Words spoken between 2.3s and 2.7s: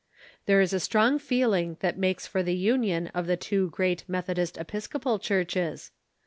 the